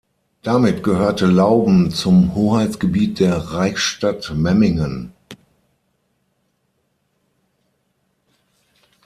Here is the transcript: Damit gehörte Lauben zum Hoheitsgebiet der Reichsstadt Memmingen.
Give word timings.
Damit 0.41 0.81
gehörte 0.81 1.27
Lauben 1.27 1.91
zum 1.91 2.33
Hoheitsgebiet 2.33 3.19
der 3.19 3.37
Reichsstadt 3.37 4.33
Memmingen. 4.35 5.13